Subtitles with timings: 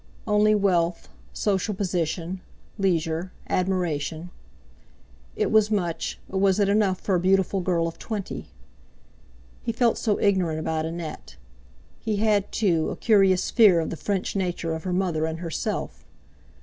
[0.25, 2.41] Only wealth, social position,
[2.79, 4.31] leisure, admiration!
[5.35, 8.47] It was much, but was it enough for a beautiful girl of twenty?
[9.61, 11.35] He felt so ignorant about Annette.
[11.99, 16.03] He had, too, a curious fear of the French nature of her mother and herself.